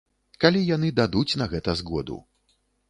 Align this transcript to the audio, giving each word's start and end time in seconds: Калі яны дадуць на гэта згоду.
Калі 0.45 0.63
яны 0.75 0.89
дадуць 1.01 1.37
на 1.43 1.51
гэта 1.53 1.79
згоду. 1.85 2.23